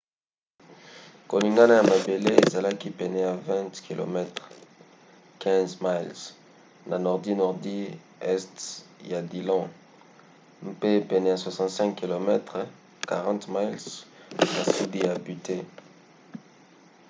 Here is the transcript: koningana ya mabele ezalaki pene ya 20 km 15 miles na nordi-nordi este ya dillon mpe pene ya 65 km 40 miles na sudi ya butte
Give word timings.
koningana 1.29 1.73
ya 1.79 1.83
mabele 1.91 2.31
ezalaki 2.45 2.87
pene 2.99 3.19
ya 3.27 3.33
20 3.45 3.87
km 3.87 4.15
15 5.43 5.85
miles 5.87 6.19
na 6.89 6.95
nordi-nordi 7.05 7.77
este 8.33 8.65
ya 9.11 9.19
dillon 9.31 9.65
mpe 10.69 10.89
pene 11.09 11.27
ya 11.33 11.37
65 11.37 11.99
km 12.01 12.27
40 13.09 13.55
miles 13.57 13.85
na 14.55 14.61
sudi 14.75 14.99
ya 15.07 15.13
butte 15.25 15.57